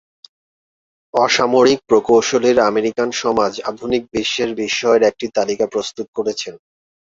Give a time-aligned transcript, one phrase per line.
[1.13, 6.53] অসামরিক প্রকৌশলীর আমেরিকান সমাজ আধুনিক বিশ্বের বিস্ময়ের একটি তালিকা প্রস্তুত করেছেন।